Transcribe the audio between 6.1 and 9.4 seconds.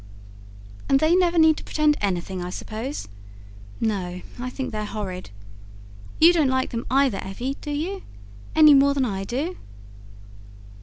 You don't like them either, Evvy, do you?... any more than I